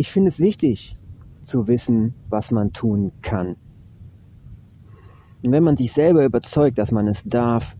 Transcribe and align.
ich 0.00 0.10
finde 0.10 0.28
es 0.28 0.40
wichtig 0.40 0.94
zu 1.42 1.68
wissen, 1.68 2.14
was 2.30 2.50
man 2.50 2.72
tun 2.72 3.12
kann. 3.20 3.56
Und 5.42 5.52
wenn 5.52 5.62
man 5.62 5.76
sich 5.76 5.92
selber 5.92 6.24
überzeugt, 6.24 6.78
dass 6.78 6.90
man 6.90 7.06
es 7.06 7.22
darf, 7.24 7.76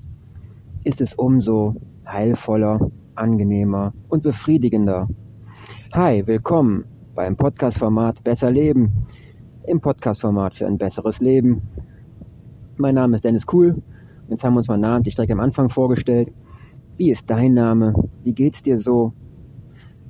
ist 0.84 1.00
es 1.00 1.14
umso 1.14 1.76
heilvoller, 2.06 2.90
angenehmer 3.14 3.94
und 4.10 4.22
befriedigender. 4.22 5.08
Hi, 5.94 6.26
willkommen 6.26 6.84
beim 7.14 7.38
Podcast-Format 7.38 8.22
Besser 8.22 8.50
Leben, 8.50 8.92
im 9.66 9.80
Podcast-Format 9.80 10.52
für 10.52 10.66
ein 10.66 10.76
besseres 10.76 11.22
Leben. 11.22 11.62
Mein 12.76 12.96
Name 12.96 13.16
ist 13.16 13.24
Dennis 13.24 13.46
Kuhl. 13.46 13.80
Jetzt 14.28 14.44
haben 14.44 14.52
wir 14.52 14.58
uns 14.58 14.68
mal 14.68 14.76
namentlich 14.76 15.14
direkt 15.14 15.32
am 15.32 15.40
Anfang 15.40 15.70
vorgestellt. 15.70 16.30
Wie 16.98 17.10
ist 17.10 17.30
dein 17.30 17.54
Name? 17.54 17.94
Wie 18.24 18.34
geht's 18.34 18.60
dir 18.60 18.78
so? 18.78 19.14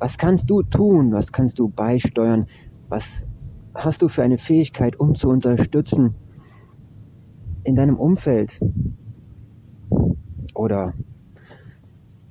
Was 0.01 0.17
kannst 0.17 0.49
du 0.49 0.63
tun? 0.63 1.13
Was 1.13 1.31
kannst 1.31 1.59
du 1.59 1.69
beisteuern? 1.69 2.47
Was 2.89 3.27
hast 3.75 4.01
du 4.01 4.09
für 4.09 4.23
eine 4.23 4.39
Fähigkeit, 4.39 4.99
um 4.99 5.15
zu 5.15 5.29
unterstützen 5.29 6.15
in 7.65 7.77
deinem 7.77 7.99
Umfeld? 7.99 8.59
Oder 10.55 10.95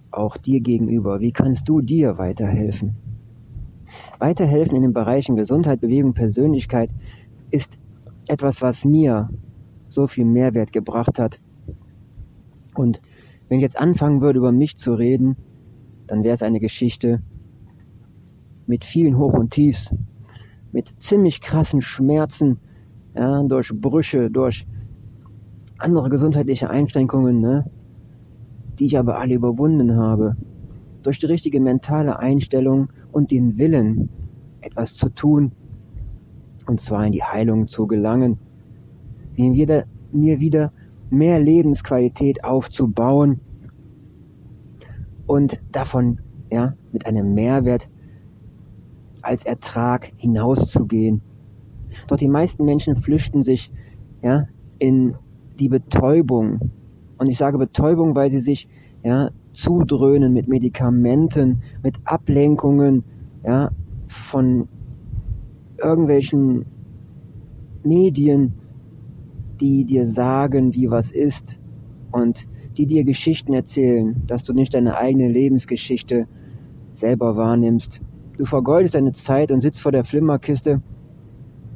auch 0.10 0.36
dir 0.36 0.62
gegenüber? 0.62 1.20
Wie 1.20 1.32
kannst 1.32 1.70
du 1.70 1.82
dir 1.82 2.18
weiterhelfen? 2.18 2.96
Weiterhelfen 4.18 4.76
in 4.76 4.82
den 4.82 4.94
Bereichen 4.94 5.36
Gesundheit, 5.36 5.80
Bewegung, 5.80 6.14
Persönlichkeit 6.14 6.90
ist 7.52 7.80
etwas, 8.28 8.64
was 8.64 8.84
mir 8.84 9.30
so 9.88 10.08
viel 10.08 10.26
Mehrwert 10.26 10.74
gebracht 10.74 11.20
hat. 11.20 11.40
Und 12.74 13.00
wenn 13.48 13.58
ich 13.58 13.64
jetzt 13.64 13.80
anfangen 13.80 14.22
würde, 14.22 14.40
über 14.40 14.52
mich 14.52 14.76
zu 14.76 14.96
reden, 14.96 15.38
dann 16.08 16.24
wäre 16.24 16.34
es 16.34 16.44
eine 16.44 16.60
Geschichte, 16.60 17.22
mit 18.70 18.86
vielen 18.86 19.18
Hoch 19.18 19.34
und 19.34 19.50
Tiefs, 19.50 19.96
mit 20.72 20.94
ziemlich 21.02 21.42
krassen 21.42 21.82
Schmerzen, 21.82 22.60
ja, 23.16 23.42
durch 23.42 23.72
Brüche, 23.74 24.30
durch 24.30 24.68
andere 25.80 26.10
gesundheitliche 26.10 26.70
Einschränkungen, 26.70 27.42
ne, 27.42 27.66
die 28.78 28.86
ich 28.86 29.00
aber 29.00 29.18
alle 29.18 29.34
überwunden 29.34 29.98
habe. 29.98 30.38
Durch 31.02 31.18
die 31.18 31.26
richtige 31.26 31.60
mentale 31.60 32.20
Einstellung 32.20 32.90
und 33.12 33.32
den 33.32 33.58
Willen, 33.58 34.10
etwas 34.62 34.94
zu 34.94 35.10
tun, 35.10 35.52
und 36.68 36.80
zwar 36.80 37.08
in 37.08 37.12
die 37.12 37.24
Heilung 37.24 37.68
zu 37.68 37.88
gelangen, 37.88 38.38
mir 39.36 39.54
wieder, 39.54 39.86
mir 40.12 40.40
wieder 40.40 40.72
mehr 41.10 41.40
Lebensqualität 41.40 42.44
aufzubauen 42.44 43.40
und 45.26 45.60
davon 45.72 46.18
ja, 46.52 46.76
mit 46.92 47.08
einem 47.08 47.34
Mehrwert 47.34 47.90
als 49.22 49.46
Ertrag 49.46 50.12
hinauszugehen. 50.18 51.22
Doch 52.08 52.18
die 52.18 52.28
meisten 52.28 52.66
Menschen 52.66 52.96
flüchten 52.96 53.44
sich 53.44 53.72
ja, 54.22 54.48
in 54.78 55.16
die 55.60 55.70
Betäubung. 55.70 56.72
Und 57.18 57.28
ich 57.28 57.38
sage 57.38 57.58
Betäubung, 57.58 58.16
weil 58.16 58.32
sie 58.32 58.40
sich 58.40 58.68
ja, 59.04 59.32
zudröhnen 59.54 60.34
mit 60.34 60.48
Medikamenten, 60.48 61.62
mit 61.84 61.98
Ablenkungen 62.06 63.04
ja, 63.44 63.72
von 64.08 64.68
irgendwelchen 65.78 66.66
Medien, 67.84 68.54
die 69.60 69.86
dir 69.86 70.06
sagen, 70.06 70.74
wie 70.74 70.90
was 70.90 71.12
ist 71.12 71.60
und 72.12 72.48
die 72.78 72.86
dir 72.86 73.04
Geschichten 73.04 73.54
erzählen, 73.54 74.22
dass 74.28 74.44
du 74.44 74.54
nicht 74.54 74.74
deine 74.74 74.98
eigene 74.98 75.30
Lebensgeschichte 75.30 76.28
selber 76.94 77.36
wahrnimmst 77.36 78.02
Du 78.40 78.46
vergeudest 78.46 78.96
deine 78.96 79.12
Zeit 79.12 79.52
und 79.52 79.60
sitzt 79.60 79.82
vor 79.82 79.92
der 79.92 80.06
Flimmerkiste 80.06 80.82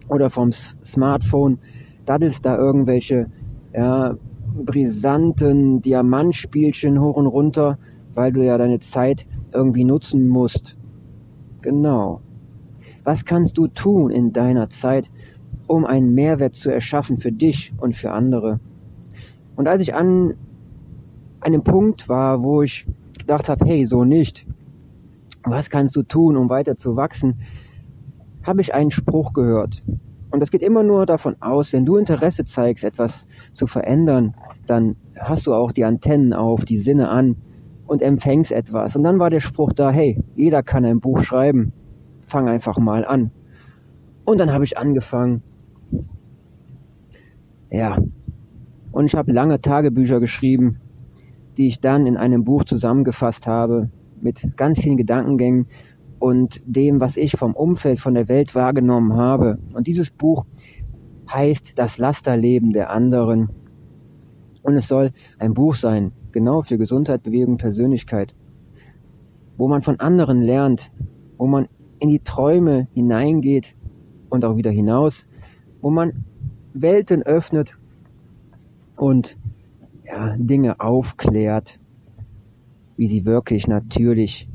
oder 0.08 0.30
vom 0.30 0.54
Smartphone, 0.54 1.60
daddelst 2.06 2.46
da 2.46 2.58
irgendwelche 2.58 3.30
ja, 3.74 4.16
brisanten 4.56 5.82
Diamantspielchen 5.82 7.02
hoch 7.02 7.18
und 7.18 7.28
runter, 7.28 7.78
weil 8.16 8.32
du 8.32 8.46
ja 8.46 8.58
deine 8.58 8.80
Zeit 8.80 9.28
irgendwie 9.54 9.84
nutzen 9.84 10.30
musst. 10.30 10.78
Genau. 11.62 12.22
Was 13.04 13.26
kannst 13.26 13.58
du 13.58 13.68
tun 13.68 14.10
in 14.10 14.32
deiner 14.32 14.70
Zeit, 14.70 15.12
um 15.68 15.84
einen 15.84 16.14
Mehrwert 16.14 16.54
zu 16.54 16.72
erschaffen 16.72 17.18
für 17.18 17.34
dich 17.34 17.74
und 17.78 17.94
für 17.94 18.14
andere? 18.14 18.62
Und 19.58 19.68
als 19.68 19.82
ich 19.82 19.94
an 19.96 20.36
einem 21.42 21.66
Punkt 21.66 22.08
war, 22.08 22.42
wo 22.42 22.62
ich 22.62 22.88
gedacht 23.20 23.50
habe, 23.50 23.66
hey, 23.66 23.86
so 23.86 24.06
nicht, 24.06 24.46
was 25.46 25.70
kannst 25.70 25.96
du 25.96 26.04
tun, 26.04 26.38
um 26.38 26.50
weiter 26.50 26.76
zu 26.76 26.96
wachsen, 26.96 27.42
habe 28.44 28.62
ich 28.62 28.74
einen 28.74 28.92
Spruch 28.92 29.34
gehört. 29.34 29.84
Und 30.32 30.40
das 30.40 30.50
geht 30.50 30.64
immer 30.64 30.84
nur 30.84 31.06
davon 31.06 31.36
aus, 31.42 31.74
wenn 31.74 31.86
du 31.86 31.98
Interesse 31.98 32.44
zeigst, 32.44 32.84
etwas 32.84 33.28
zu 33.52 33.68
verändern, 33.68 34.34
dann 34.66 34.96
hast 35.20 35.46
du 35.46 35.54
auch 35.54 35.72
die 35.72 35.86
Antennen 35.86 36.34
auf, 36.34 36.66
die 36.66 36.78
Sinne 36.78 37.10
an 37.10 37.36
und 37.86 38.02
empfängst 38.02 38.52
etwas. 38.52 38.96
Und 38.96 39.04
dann 39.04 39.20
war 39.20 39.30
der 39.30 39.42
Spruch 39.42 39.74
da, 39.74 39.92
hey, 39.92 40.20
jeder 40.36 40.64
kann 40.64 40.86
ein 40.86 41.00
Buch 41.00 41.22
schreiben, 41.22 41.72
fang 42.22 42.50
einfach 42.50 42.80
mal 42.80 43.06
an. 43.06 43.32
Und 44.26 44.40
dann 44.40 44.52
habe 44.52 44.64
ich 44.64 44.78
angefangen. 44.78 45.44
Ja. 47.70 48.00
Und 48.92 49.06
ich 49.06 49.16
habe 49.16 49.32
lange 49.32 49.62
Tagebücher 49.62 50.20
geschrieben, 50.20 50.80
die 51.58 51.68
ich 51.68 51.80
dann 51.80 52.06
in 52.06 52.18
einem 52.18 52.44
Buch 52.44 52.64
zusammengefasst 52.64 53.48
habe, 53.48 53.90
mit 54.24 54.56
ganz 54.58 54.80
vielen 54.80 54.98
Gedankengängen 54.98 55.68
und 56.20 56.62
dem, 56.66 57.00
was 57.00 57.18
ich 57.18 57.34
vom 57.34 57.54
Umfeld, 57.54 58.00
von 58.00 58.14
der 58.14 58.30
Welt 58.30 58.56
wahrgenommen 58.56 59.16
habe. 59.18 59.60
Und 59.74 59.88
dieses 59.88 60.10
Buch 60.10 60.46
heißt 61.32 61.78
Das 61.78 61.98
Lasterleben 61.98 62.72
der 62.72 62.90
anderen. 62.92 63.50
Und 64.62 64.78
es 64.78 64.88
soll 64.88 65.12
ein 65.40 65.54
Buch 65.54 65.76
sein, 65.76 66.14
genau 66.32 66.62
für 66.62 66.78
Gesundheit, 66.78 67.24
Bewegung, 67.24 67.58
Persönlichkeit, 67.58 68.34
wo 69.58 69.68
man 69.68 69.82
von 69.82 70.00
anderen 70.00 70.42
lernt, 70.42 70.92
wo 71.38 71.48
man 71.48 71.68
in 72.00 72.10
die 72.10 72.20
Träume 72.20 72.88
hineingeht 72.94 73.76
und 74.30 74.46
auch 74.46 74.56
wieder 74.56 74.72
hinaus, 74.72 75.26
wo 75.82 75.90
man 75.90 76.24
Welten 76.74 77.24
öffnet 77.24 77.76
und 78.96 79.38
ja, 80.06 80.36
Dinge 80.38 80.80
aufklärt, 80.80 81.80
wie 83.04 83.08
sie 83.08 83.26
wirklich 83.26 83.68
natürlich 83.68 84.48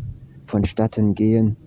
vonstatten 0.46 1.14
gehen, 1.14 1.58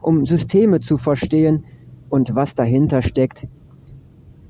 um 0.00 0.24
Systeme 0.24 0.80
zu 0.80 0.96
verstehen 0.96 1.66
und 2.08 2.34
was 2.34 2.54
dahinter 2.54 3.02
steckt, 3.02 3.46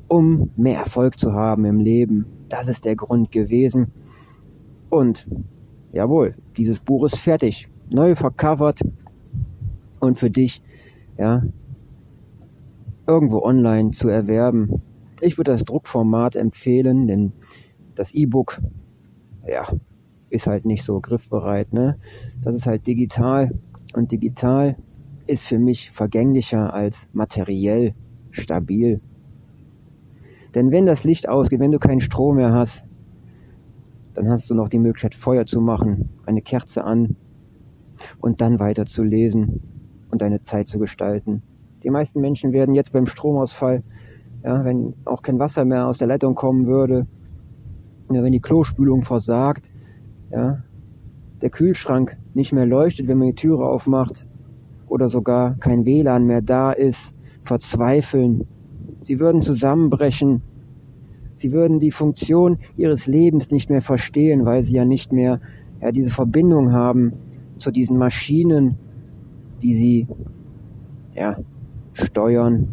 um 0.06 0.50
mehr 0.54 0.78
Erfolg 0.78 1.18
zu 1.18 1.32
haben 1.32 1.64
im 1.64 1.80
Leben. 1.80 2.24
Das 2.48 2.68
ist 2.68 2.84
der 2.84 2.94
Grund 2.94 3.32
gewesen. 3.32 3.88
Und 4.90 5.26
jawohl, 5.92 6.36
dieses 6.56 6.78
Buch 6.78 7.04
ist 7.04 7.18
fertig, 7.18 7.68
neu 7.90 8.14
vercovert 8.14 8.82
und 9.98 10.20
für 10.20 10.30
dich, 10.30 10.62
ja, 11.18 11.42
irgendwo 13.08 13.42
online 13.42 13.90
zu 13.90 14.06
erwerben. 14.06 14.82
Ich 15.20 15.36
würde 15.36 15.50
das 15.50 15.64
Druckformat 15.64 16.36
empfehlen, 16.36 17.08
denn 17.08 17.32
das 17.96 18.14
E-Book, 18.14 18.60
ja, 19.48 19.66
ist 20.30 20.46
halt 20.46 20.64
nicht 20.64 20.82
so 20.82 21.00
griffbereit. 21.00 21.72
Ne? 21.72 21.98
Das 22.42 22.54
ist 22.54 22.66
halt 22.66 22.86
digital 22.86 23.52
und 23.94 24.12
digital 24.12 24.76
ist 25.26 25.46
für 25.46 25.58
mich 25.58 25.90
vergänglicher 25.90 26.72
als 26.72 27.08
materiell 27.12 27.94
stabil. 28.30 29.00
Denn 30.54 30.70
wenn 30.70 30.86
das 30.86 31.04
Licht 31.04 31.28
ausgeht, 31.28 31.60
wenn 31.60 31.72
du 31.72 31.78
keinen 31.78 32.00
Strom 32.00 32.36
mehr 32.36 32.52
hast, 32.52 32.84
dann 34.14 34.30
hast 34.30 34.48
du 34.48 34.54
noch 34.54 34.68
die 34.68 34.78
Möglichkeit, 34.78 35.14
Feuer 35.14 35.44
zu 35.44 35.60
machen, 35.60 36.08
eine 36.24 36.40
Kerze 36.40 36.84
an 36.84 37.16
und 38.20 38.40
dann 38.40 38.58
weiter 38.58 38.86
zu 38.86 39.02
lesen 39.02 39.60
und 40.10 40.22
deine 40.22 40.40
Zeit 40.40 40.68
zu 40.68 40.78
gestalten. 40.78 41.42
Die 41.82 41.90
meisten 41.90 42.20
Menschen 42.20 42.52
werden 42.52 42.74
jetzt 42.74 42.92
beim 42.92 43.06
Stromausfall, 43.06 43.82
ja, 44.42 44.64
wenn 44.64 44.94
auch 45.04 45.22
kein 45.22 45.38
Wasser 45.38 45.64
mehr 45.64 45.86
aus 45.86 45.98
der 45.98 46.08
Leitung 46.08 46.34
kommen 46.34 46.66
würde, 46.66 47.06
ja, 48.10 48.22
wenn 48.22 48.32
die 48.32 48.40
Klospülung 48.40 49.02
versagt, 49.02 49.70
ja, 50.30 50.62
der 51.42 51.50
Kühlschrank 51.50 52.16
nicht 52.34 52.52
mehr 52.52 52.66
leuchtet, 52.66 53.08
wenn 53.08 53.18
man 53.18 53.28
die 53.28 53.34
Türe 53.34 53.64
aufmacht 53.64 54.26
oder 54.88 55.08
sogar 55.08 55.56
kein 55.58 55.84
WLAN 55.84 56.26
mehr 56.26 56.42
da 56.42 56.72
ist, 56.72 57.14
verzweifeln. 57.44 58.46
Sie 59.02 59.20
würden 59.20 59.42
zusammenbrechen. 59.42 60.42
Sie 61.34 61.52
würden 61.52 61.80
die 61.80 61.90
Funktion 61.90 62.58
ihres 62.76 63.06
Lebens 63.06 63.50
nicht 63.50 63.68
mehr 63.68 63.82
verstehen, 63.82 64.46
weil 64.46 64.62
sie 64.62 64.74
ja 64.74 64.84
nicht 64.84 65.12
mehr 65.12 65.40
ja, 65.80 65.92
diese 65.92 66.10
Verbindung 66.10 66.72
haben 66.72 67.12
zu 67.58 67.70
diesen 67.70 67.98
Maschinen, 67.98 68.76
die 69.62 69.74
sie 69.74 70.06
ja, 71.14 71.36
steuern 71.92 72.68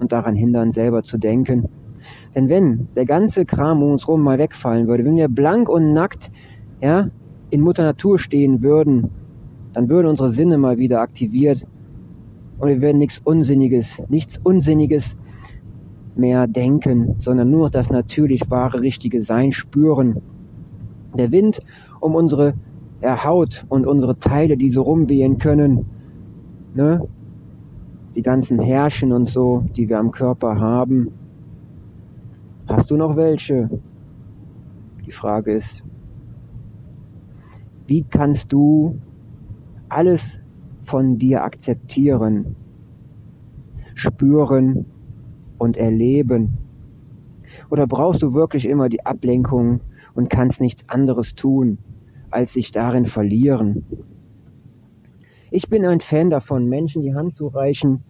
und 0.00 0.12
daran 0.12 0.34
hindern, 0.34 0.70
selber 0.70 1.02
zu 1.02 1.18
denken. 1.18 1.68
Denn 2.34 2.48
wenn 2.48 2.88
der 2.94 3.04
ganze 3.04 3.44
Kram 3.44 3.82
um 3.82 3.92
uns 3.92 4.06
herum 4.06 4.22
mal 4.22 4.38
wegfallen 4.38 4.86
würde, 4.86 5.04
wenn 5.04 5.16
wir 5.16 5.28
blank 5.28 5.68
und 5.68 5.92
nackt 5.92 6.30
ja, 6.80 7.10
in 7.50 7.60
Mutter 7.60 7.82
Natur 7.82 8.18
stehen 8.18 8.62
würden, 8.62 9.10
dann 9.72 9.88
würden 9.88 10.08
unsere 10.08 10.30
Sinne 10.30 10.58
mal 10.58 10.78
wieder 10.78 11.00
aktiviert 11.00 11.66
Und 12.58 12.68
wir 12.68 12.80
werden 12.80 12.98
nichts 12.98 13.20
Unsinniges, 13.22 14.02
nichts 14.08 14.38
Unsinniges 14.42 15.16
mehr 16.16 16.46
denken, 16.46 17.14
sondern 17.18 17.50
nur 17.50 17.70
das 17.70 17.90
natürlich 17.90 18.50
wahre, 18.50 18.80
richtige 18.80 19.20
Sein 19.20 19.52
spüren. 19.52 20.20
Der 21.16 21.30
Wind 21.30 21.60
um 22.00 22.14
unsere 22.14 22.54
ja, 23.00 23.22
Haut 23.24 23.64
und 23.68 23.86
unsere 23.86 24.18
Teile, 24.18 24.56
die 24.56 24.70
so 24.70 24.82
rumwehen 24.82 25.38
können, 25.38 25.86
ne? 26.74 27.06
die 28.16 28.22
ganzen 28.22 28.58
Härchen 28.58 29.12
und 29.12 29.28
so, 29.28 29.64
die 29.76 29.88
wir 29.88 29.98
am 29.98 30.10
Körper 30.10 30.58
haben. 30.58 31.12
Hast 32.66 32.90
du 32.90 32.96
noch 32.96 33.16
welche? 33.16 33.70
Die 35.06 35.12
Frage 35.12 35.52
ist, 35.52 35.84
wie 37.88 38.02
kannst 38.02 38.52
du 38.52 38.98
alles 39.88 40.40
von 40.82 41.18
dir 41.18 41.42
akzeptieren, 41.42 42.54
spüren 43.94 44.84
und 45.56 45.76
erleben? 45.78 46.58
Oder 47.70 47.86
brauchst 47.86 48.22
du 48.22 48.34
wirklich 48.34 48.68
immer 48.68 48.90
die 48.90 49.04
Ablenkung 49.06 49.80
und 50.14 50.28
kannst 50.28 50.60
nichts 50.60 50.86
anderes 50.88 51.34
tun, 51.34 51.78
als 52.30 52.52
sich 52.52 52.72
darin 52.72 53.06
verlieren? 53.06 53.84
Ich 55.50 55.70
bin 55.70 55.86
ein 55.86 56.00
Fan 56.00 56.28
davon, 56.28 56.68
Menschen 56.68 57.00
die 57.00 57.14
Hand 57.14 57.32
zu 57.32 57.46
reichen, 57.46 58.04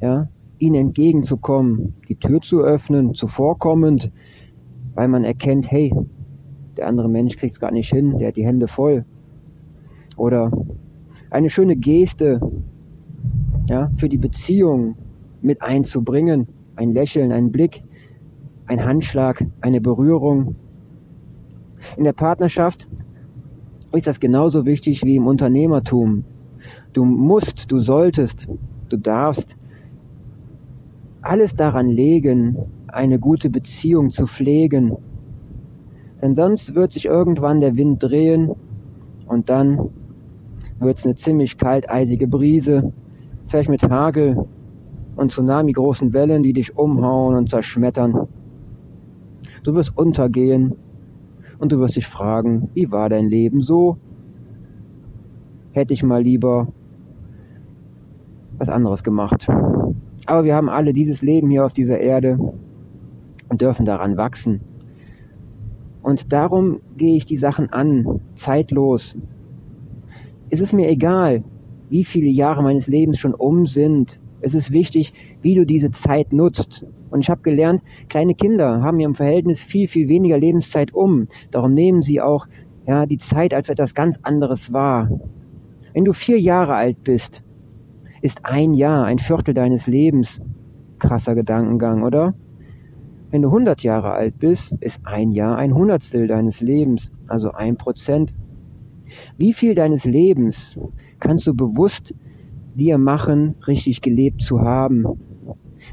ja, 0.00 0.28
ihnen 0.58 0.76
entgegenzukommen, 0.76 1.94
die 2.08 2.14
Tür 2.14 2.40
zu 2.42 2.60
öffnen, 2.60 3.14
zuvorkommend, 3.14 4.12
weil 4.94 5.08
man 5.08 5.24
erkennt, 5.24 5.68
hey, 5.68 5.92
der 6.80 6.88
andere 6.88 7.08
Mensch 7.08 7.36
kriegt 7.36 7.52
es 7.52 7.60
gar 7.60 7.70
nicht 7.70 7.90
hin, 7.90 8.18
der 8.18 8.28
hat 8.28 8.36
die 8.36 8.46
Hände 8.46 8.66
voll. 8.66 9.04
Oder 10.16 10.50
eine 11.30 11.50
schöne 11.50 11.76
Geste 11.76 12.40
ja, 13.68 13.90
für 13.96 14.08
die 14.08 14.18
Beziehung 14.18 14.96
mit 15.42 15.62
einzubringen. 15.62 16.48
Ein 16.76 16.94
Lächeln, 16.94 17.32
ein 17.32 17.52
Blick, 17.52 17.82
ein 18.66 18.82
Handschlag, 18.82 19.44
eine 19.60 19.80
Berührung. 19.80 20.56
In 21.98 22.04
der 22.04 22.14
Partnerschaft 22.14 22.88
ist 23.92 24.06
das 24.06 24.18
genauso 24.18 24.64
wichtig 24.64 25.04
wie 25.04 25.16
im 25.16 25.26
Unternehmertum. 25.26 26.24
Du 26.94 27.04
musst, 27.04 27.70
du 27.70 27.80
solltest, 27.80 28.48
du 28.88 28.96
darfst 28.96 29.56
alles 31.20 31.54
daran 31.54 31.88
legen, 31.88 32.56
eine 32.88 33.18
gute 33.18 33.50
Beziehung 33.50 34.10
zu 34.10 34.26
pflegen. 34.26 34.96
Denn 36.22 36.34
sonst 36.34 36.74
wird 36.74 36.92
sich 36.92 37.06
irgendwann 37.06 37.60
der 37.60 37.76
Wind 37.76 38.02
drehen 38.02 38.50
und 39.26 39.48
dann 39.48 39.90
wird 40.78 40.98
es 40.98 41.04
eine 41.04 41.14
ziemlich 41.14 41.56
kalt 41.56 41.88
eisige 41.88 42.26
Brise, 42.26 42.92
vielleicht 43.46 43.68
mit 43.68 43.82
Hagel 43.82 44.46
und 45.16 45.32
Tsunami 45.32 45.72
großen 45.72 46.12
Wellen, 46.12 46.42
die 46.42 46.52
dich 46.52 46.76
umhauen 46.76 47.36
und 47.36 47.48
zerschmettern. 47.48 48.28
Du 49.62 49.74
wirst 49.74 49.96
untergehen 49.96 50.74
und 51.58 51.72
du 51.72 51.78
wirst 51.78 51.96
dich 51.96 52.06
fragen, 52.06 52.70
wie 52.74 52.90
war 52.90 53.08
dein 53.08 53.26
Leben 53.26 53.60
so? 53.60 53.98
Hätte 55.72 55.94
ich 55.94 56.02
mal 56.02 56.22
lieber 56.22 56.68
was 58.58 58.68
anderes 58.68 59.02
gemacht. 59.02 59.46
Aber 60.26 60.44
wir 60.44 60.54
haben 60.54 60.68
alle 60.68 60.92
dieses 60.92 61.22
Leben 61.22 61.50
hier 61.50 61.64
auf 61.64 61.72
dieser 61.72 61.98
Erde 61.98 62.38
und 63.48 63.60
dürfen 63.60 63.84
daran 63.86 64.16
wachsen. 64.16 64.60
Und 66.10 66.32
darum 66.32 66.80
gehe 66.96 67.14
ich 67.14 67.24
die 67.24 67.36
Sachen 67.36 67.72
an, 67.72 68.20
zeitlos, 68.34 69.16
es 70.50 70.60
ist 70.60 70.72
mir 70.72 70.88
egal, 70.88 71.44
wie 71.88 72.02
viele 72.02 72.28
Jahre 72.28 72.64
meines 72.64 72.88
Lebens 72.88 73.20
schon 73.20 73.32
um 73.32 73.64
sind. 73.64 74.18
Es 74.40 74.52
ist 74.52 74.72
wichtig, 74.72 75.12
wie 75.40 75.54
du 75.54 75.64
diese 75.64 75.92
Zeit 75.92 76.32
nutzt. 76.32 76.84
Und 77.10 77.20
ich 77.20 77.30
habe 77.30 77.42
gelernt, 77.42 77.82
kleine 78.08 78.34
Kinder 78.34 78.82
haben 78.82 78.98
im 78.98 79.14
Verhältnis 79.14 79.62
viel, 79.62 79.86
viel 79.86 80.08
weniger 80.08 80.36
Lebenszeit 80.36 80.92
um. 80.92 81.28
Darum 81.52 81.74
nehmen 81.74 82.02
sie 82.02 82.20
auch 82.20 82.48
ja, 82.88 83.06
die 83.06 83.18
Zeit 83.18 83.54
als 83.54 83.68
etwas 83.68 83.94
ganz 83.94 84.18
anderes 84.22 84.72
wahr. 84.72 85.08
Wenn 85.94 86.04
du 86.04 86.12
vier 86.12 86.40
Jahre 86.40 86.74
alt 86.74 87.04
bist, 87.04 87.44
ist 88.20 88.44
ein 88.44 88.74
Jahr 88.74 89.04
ein 89.04 89.20
Viertel 89.20 89.54
deines 89.54 89.86
Lebens. 89.86 90.40
Krasser 90.98 91.36
Gedankengang, 91.36 92.02
oder? 92.02 92.34
Wenn 93.30 93.42
du 93.42 93.48
100 93.48 93.84
Jahre 93.84 94.12
alt 94.12 94.40
bist, 94.40 94.74
ist 94.80 95.00
ein 95.04 95.30
Jahr 95.30 95.56
ein 95.56 95.72
Hundertstel 95.72 96.26
deines 96.26 96.60
Lebens, 96.60 97.12
also 97.28 97.52
ein 97.52 97.76
Prozent. 97.76 98.34
Wie 99.38 99.52
viel 99.52 99.74
deines 99.74 100.04
Lebens 100.04 100.78
kannst 101.20 101.46
du 101.46 101.54
bewusst 101.54 102.12
dir 102.74 102.98
machen, 102.98 103.54
richtig 103.68 104.00
gelebt 104.00 104.42
zu 104.42 104.60
haben? 104.60 105.04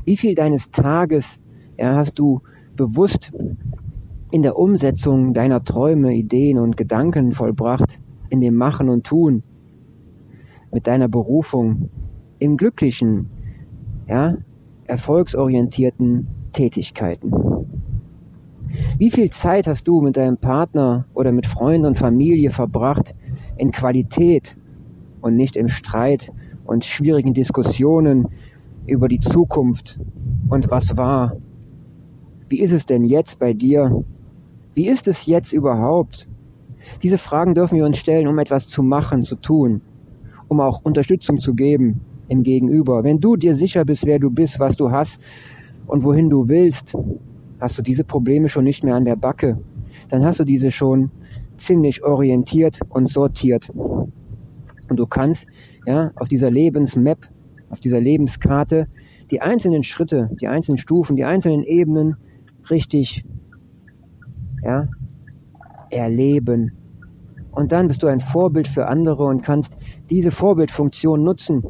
Wie 0.03 0.17
viel 0.17 0.33
deines 0.33 0.71
Tages 0.71 1.39
ja, 1.77 1.95
hast 1.95 2.17
du 2.17 2.41
bewusst 2.75 3.31
in 4.31 4.41
der 4.41 4.57
Umsetzung 4.57 5.33
deiner 5.33 5.63
Träume, 5.63 6.15
Ideen 6.15 6.57
und 6.57 6.75
Gedanken 6.75 7.33
vollbracht, 7.33 7.99
in 8.29 8.41
dem 8.41 8.55
Machen 8.55 8.89
und 8.89 9.05
Tun, 9.05 9.43
mit 10.71 10.87
deiner 10.87 11.07
Berufung, 11.07 11.89
im 12.39 12.57
glücklichen, 12.57 13.29
ja, 14.07 14.37
erfolgsorientierten 14.85 16.27
Tätigkeiten? 16.57 17.31
Wie 18.97 19.11
viel 19.11 19.29
Zeit 19.29 19.67
hast 19.67 19.87
du 19.87 20.01
mit 20.01 20.17
deinem 20.17 20.37
Partner 20.37 21.05
oder 21.13 21.31
mit 21.31 21.45
Freunden 21.45 21.85
und 21.85 21.97
Familie 21.99 22.49
verbracht 22.49 23.13
in 23.57 23.71
Qualität 23.71 24.57
und 25.21 25.35
nicht 25.35 25.55
im 25.55 25.67
Streit 25.67 26.31
und 26.65 26.83
schwierigen 26.83 27.35
Diskussionen 27.35 28.27
über 28.87 29.07
die 29.07 29.19
Zukunft 29.19 29.99
und 30.49 30.71
was 30.71 30.97
war? 30.97 31.37
Wie 32.49 32.59
ist 32.59 32.71
es 32.71 32.87
denn 32.87 33.03
jetzt 33.03 33.37
bei 33.37 33.53
dir? 33.53 34.03
Wie 34.73 34.87
ist 34.87 35.07
es 35.07 35.27
jetzt 35.27 35.53
überhaupt? 35.53 36.27
Diese 37.03 37.19
Fragen 37.19 37.53
dürfen 37.53 37.77
wir 37.77 37.85
uns 37.85 37.99
stellen, 37.99 38.27
um 38.27 38.39
etwas 38.39 38.67
zu 38.67 38.81
machen, 38.81 39.21
zu 39.21 39.35
tun, 39.35 39.81
um 40.47 40.59
auch 40.59 40.81
Unterstützung 40.83 41.39
zu 41.39 41.53
geben 41.53 42.01
im 42.29 42.41
Gegenüber. 42.41 43.03
Wenn 43.03 43.19
du 43.19 43.35
dir 43.35 43.53
sicher 43.53 43.85
bist, 43.85 44.07
wer 44.07 44.17
du 44.17 44.31
bist, 44.31 44.59
was 44.59 44.75
du 44.75 44.89
hast 44.89 45.19
und 45.87 46.03
wohin 46.03 46.29
du 46.29 46.47
willst, 46.47 46.95
hast 47.59 47.77
du 47.77 47.81
diese 47.81 48.03
Probleme 48.03 48.49
schon 48.49 48.65
nicht 48.65 48.83
mehr 48.83 48.95
an 48.95 49.05
der 49.05 49.15
Backe. 49.15 49.57
Dann 50.09 50.23
hast 50.23 50.39
du 50.39 50.43
diese 50.43 50.71
schon 50.71 51.11
ziemlich 51.57 52.03
orientiert 52.03 52.79
und 52.89 53.07
sortiert. 53.07 53.69
Und 53.69 54.97
du 54.97 55.07
kannst 55.07 55.47
ja 55.85 56.11
auf 56.15 56.27
dieser 56.27 56.51
Lebensmap, 56.51 57.27
auf 57.69 57.79
dieser 57.79 57.99
Lebenskarte 57.99 58.87
die 59.31 59.41
einzelnen 59.41 59.83
Schritte, 59.83 60.29
die 60.39 60.47
einzelnen 60.47 60.77
Stufen, 60.77 61.15
die 61.15 61.25
einzelnen 61.25 61.63
Ebenen 61.63 62.15
richtig 62.69 63.25
ja, 64.63 64.87
erleben. 65.89 66.71
Und 67.51 67.71
dann 67.71 67.87
bist 67.87 68.03
du 68.03 68.07
ein 68.07 68.19
Vorbild 68.19 68.67
für 68.67 68.87
andere 68.87 69.23
und 69.23 69.41
kannst 69.41 69.77
diese 70.09 70.31
Vorbildfunktion 70.31 71.23
nutzen 71.23 71.63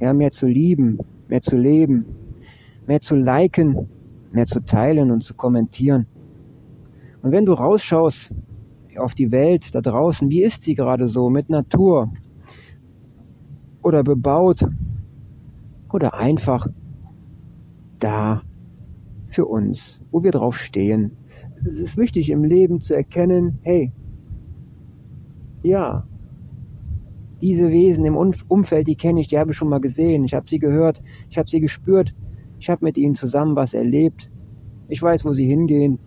ja, 0.00 0.12
mehr 0.12 0.30
zu 0.30 0.46
lieben, 0.46 0.98
mehr 1.28 1.42
zu 1.42 1.56
leben, 1.56 2.06
mehr 2.86 3.00
zu 3.00 3.14
liken, 3.14 3.88
mehr 4.32 4.46
zu 4.46 4.64
teilen 4.64 5.10
und 5.10 5.22
zu 5.22 5.34
kommentieren. 5.34 6.06
Und 7.22 7.32
wenn 7.32 7.44
du 7.44 7.52
rausschaust 7.52 8.34
auf 8.98 9.14
die 9.14 9.30
Welt 9.30 9.74
da 9.74 9.80
draußen. 9.80 10.30
Wie 10.30 10.42
ist 10.42 10.62
sie 10.62 10.74
gerade 10.74 11.06
so 11.08 11.30
mit 11.30 11.48
Natur? 11.48 12.12
Oder 13.82 14.02
bebaut? 14.02 14.64
Oder 15.92 16.14
einfach 16.14 16.66
da 17.98 18.42
für 19.28 19.46
uns, 19.46 20.02
wo 20.10 20.22
wir 20.22 20.32
drauf 20.32 20.56
stehen. 20.56 21.16
Es 21.66 21.78
ist 21.78 21.96
wichtig 21.98 22.30
im 22.30 22.44
Leben 22.44 22.80
zu 22.80 22.94
erkennen, 22.94 23.58
hey, 23.62 23.92
ja, 25.62 26.06
diese 27.42 27.70
Wesen 27.70 28.04
im 28.06 28.16
Umfeld, 28.16 28.86
die 28.86 28.96
kenne 28.96 29.20
ich, 29.20 29.28
die 29.28 29.38
habe 29.38 29.50
ich 29.50 29.56
schon 29.56 29.68
mal 29.68 29.80
gesehen, 29.80 30.24
ich 30.24 30.34
habe 30.34 30.48
sie 30.48 30.58
gehört, 30.58 31.02
ich 31.28 31.36
habe 31.36 31.48
sie 31.48 31.60
gespürt, 31.60 32.14
ich 32.58 32.70
habe 32.70 32.84
mit 32.84 32.96
ihnen 32.96 33.14
zusammen 33.14 33.56
was 33.56 33.74
erlebt, 33.74 34.30
ich 34.88 35.02
weiß, 35.02 35.24
wo 35.24 35.30
sie 35.30 35.46
hingehen. 35.46 35.98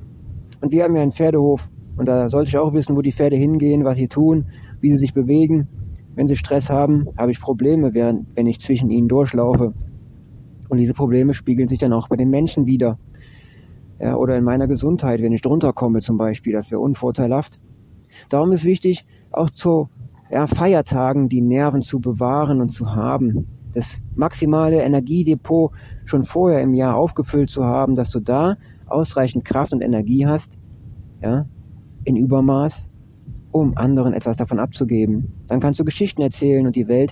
Und 0.62 0.72
wir 0.72 0.84
haben 0.84 0.96
ja 0.96 1.02
einen 1.02 1.12
Pferdehof 1.12 1.70
und 1.98 2.08
da 2.08 2.30
sollte 2.30 2.50
ich 2.50 2.58
auch 2.58 2.74
wissen, 2.74 2.96
wo 2.96 3.02
die 3.02 3.12
Pferde 3.12 3.36
hingehen, 3.36 3.84
was 3.84 3.98
sie 3.98 4.08
tun, 4.08 4.46
wie 4.82 4.90
sie 4.90 4.98
sich 4.98 5.14
bewegen. 5.14 5.68
Wenn 6.16 6.28
sie 6.28 6.36
Stress 6.36 6.70
haben, 6.70 7.08
habe 7.18 7.32
ich 7.32 7.40
Probleme, 7.40 7.94
wenn 7.94 8.48
ich 8.48 8.60
zwischen 8.60 8.90
ihnen 8.90 9.08
durchlaufe. 9.08 9.74
Und 10.70 10.78
diese 10.78 10.94
Probleme 10.94 11.34
spiegeln 11.34 11.68
sich 11.68 11.80
dann 11.80 11.94
auch 11.94 12.08
bei 12.08 12.16
den 12.16 12.30
Menschen 12.30 12.66
wieder. 12.66 12.94
Ja, 14.00 14.16
oder 14.16 14.38
in 14.38 14.44
meiner 14.44 14.68
Gesundheit, 14.68 15.22
wenn 15.22 15.32
ich 15.32 15.42
drunter 15.42 15.72
komme 15.74 16.02
zum 16.02 16.18
Beispiel, 16.18 16.54
das 16.54 16.72
wäre 16.72 16.82
unvorteilhaft. 16.82 17.60
Darum 18.30 18.52
ist 18.52 18.66
wichtig, 18.66 19.06
auch 19.32 19.50
zu 19.50 19.90
ja, 20.32 20.48
Feiertagen 20.48 21.30
die 21.30 21.42
Nerven 21.42 21.82
zu 21.82 22.00
bewahren 22.00 22.60
und 22.62 22.70
zu 22.70 22.96
haben. 22.96 23.48
Das 23.74 24.02
maximale 24.16 24.82
Energiedepot 24.82 25.72
schon 26.06 26.24
vorher 26.24 26.62
im 26.62 26.74
Jahr 26.74 26.96
aufgefüllt 26.96 27.50
zu 27.50 27.66
haben, 27.66 27.96
dass 27.96 28.10
du 28.10 28.20
da 28.20 28.58
ausreichend 28.88 29.46
Kraft 29.46 29.74
und 29.74 29.82
Energie 29.82 30.26
hast, 30.28 30.60
ja, 31.22 31.46
in 32.04 32.16
Übermaß, 32.16 32.90
um 33.52 33.78
anderen 33.78 34.14
etwas 34.14 34.38
davon 34.38 34.60
abzugeben. 34.60 35.34
Dann 35.48 35.60
kannst 35.60 35.80
du 35.80 35.86
Geschichten 35.86 36.22
erzählen 36.22 36.66
und 36.66 36.76
die 36.76 36.88
Welt 36.88 37.12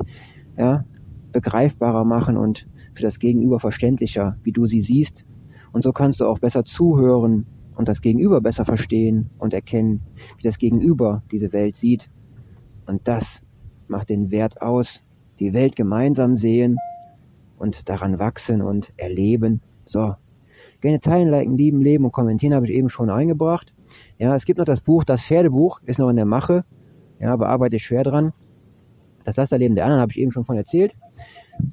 ja, 0.57 0.83
begreifbarer 1.31 2.03
machen 2.03 2.37
und 2.37 2.67
für 2.93 3.03
das 3.03 3.19
Gegenüber 3.19 3.59
verständlicher, 3.59 4.37
wie 4.43 4.51
du 4.51 4.65
sie 4.65 4.81
siehst. 4.81 5.25
Und 5.71 5.83
so 5.83 5.91
kannst 5.91 6.19
du 6.19 6.25
auch 6.25 6.39
besser 6.39 6.65
zuhören 6.65 7.45
und 7.75 7.87
das 7.87 8.01
Gegenüber 8.01 8.41
besser 8.41 8.65
verstehen 8.65 9.29
und 9.39 9.53
erkennen, 9.53 10.01
wie 10.37 10.43
das 10.43 10.57
Gegenüber 10.57 11.23
diese 11.31 11.53
Welt 11.53 11.75
sieht. 11.75 12.09
Und 12.85 13.07
das 13.07 13.41
macht 13.87 14.09
den 14.09 14.31
Wert 14.31 14.61
aus. 14.61 15.03
Die 15.39 15.53
Welt 15.53 15.75
gemeinsam 15.75 16.37
sehen 16.37 16.77
und 17.57 17.89
daran 17.89 18.19
wachsen 18.19 18.61
und 18.61 18.93
erleben. 18.97 19.61
So. 19.85 20.15
Gerne 20.81 20.99
teilen, 20.99 21.29
liken, 21.29 21.57
lieben, 21.57 21.81
leben 21.81 22.05
und 22.05 22.11
kommentieren 22.11 22.53
habe 22.53 22.65
ich 22.65 22.71
eben 22.71 22.89
schon 22.89 23.09
eingebracht. 23.09 23.73
Ja, 24.17 24.35
es 24.35 24.45
gibt 24.45 24.59
noch 24.59 24.65
das 24.65 24.81
Buch, 24.81 25.03
das 25.03 25.23
Pferdebuch, 25.23 25.79
ist 25.85 25.99
noch 25.99 26.09
in 26.09 26.15
der 26.15 26.25
Mache. 26.25 26.65
Ja, 27.19 27.35
bearbeite 27.35 27.75
ich 27.75 27.83
schwer 27.83 28.03
dran. 28.03 28.33
Das 29.23 29.37
Lasterleben 29.37 29.75
der 29.75 29.85
anderen 29.85 30.01
habe 30.01 30.11
ich 30.11 30.19
eben 30.19 30.31
schon 30.31 30.43
von 30.43 30.57
erzählt. 30.57 30.95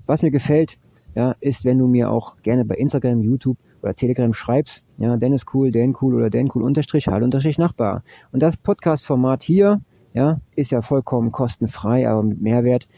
Was 0.06 0.22
mir 0.22 0.30
gefällt, 0.30 0.78
ja, 1.14 1.34
ist, 1.40 1.64
wenn 1.64 1.78
du 1.78 1.86
mir 1.86 2.10
auch 2.10 2.36
gerne 2.42 2.64
bei 2.64 2.74
Instagram, 2.74 3.22
YouTube 3.22 3.56
oder 3.82 3.94
Telegram 3.94 4.32
schreibst, 4.32 4.84
ja, 4.98 5.16
Dennis 5.16 5.44
cool, 5.54 5.70
Dan 5.70 5.94
cool 6.00 6.14
oder 6.14 6.30
Dan 6.30 6.50
cool 6.54 6.62
unterstrich, 6.62 7.08
Hall 7.08 7.22
unterstrich 7.22 7.58
Nachbar. 7.58 8.02
Und 8.32 8.42
das 8.42 8.56
Podcast-Format 8.56 9.42
hier, 9.42 9.80
ja, 10.14 10.40
ist 10.56 10.72
ja 10.72 10.82
vollkommen 10.82 11.32
kostenfrei, 11.32 12.08
aber 12.08 12.22
mit 12.22 12.40
Mehrwert 12.40 12.88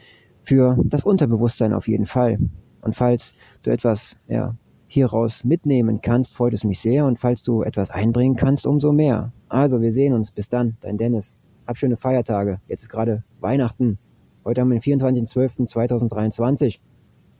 für 0.42 0.78
das 0.84 1.04
Unterbewusstsein 1.04 1.72
auf 1.72 1.88
jeden 1.88 2.06
Fall. 2.06 2.38
Und 2.82 2.96
falls 2.96 3.34
du 3.62 3.70
etwas, 3.70 4.18
ja, 4.28 4.54
hieraus 4.90 5.44
mitnehmen 5.44 6.00
kannst, 6.02 6.34
freut 6.34 6.52
es 6.52 6.64
mich 6.64 6.80
sehr. 6.80 7.06
Und 7.06 7.18
falls 7.18 7.42
du 7.42 7.62
etwas 7.62 7.90
einbringen 7.90 8.36
kannst, 8.36 8.66
umso 8.66 8.92
mehr. 8.92 9.32
Also, 9.48 9.80
wir 9.80 9.92
sehen 9.92 10.12
uns. 10.14 10.32
Bis 10.32 10.48
dann, 10.48 10.76
dein 10.80 10.98
Dennis. 10.98 11.38
Hab 11.66 11.76
schöne 11.76 11.96
Feiertage. 11.96 12.60
Jetzt 12.66 12.82
ist 12.82 12.88
gerade 12.88 13.22
Weihnachten. 13.40 13.98
Heute 14.44 14.60
haben 14.60 14.72
wir 14.72 14.80
den 14.80 14.98
24.12.2023. 14.98 16.80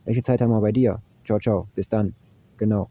Welche 0.05 0.23
Zeit 0.23 0.41
haben 0.41 0.51
wir 0.51 0.61
bei 0.61 0.73
dir? 0.73 1.03
Ciao, 1.25 1.41
ciao. 1.41 1.67
Bis 1.75 1.89
dann. 1.89 2.15
Genau. 2.57 2.89